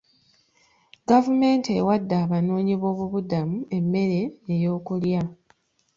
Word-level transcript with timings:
Gavumenti 1.09 1.69
ewadde 1.79 2.15
abanoonyi 2.23 2.75
b'obubudamu 2.81 3.57
emmere 3.77 4.21
ey'okulya. 4.53 5.21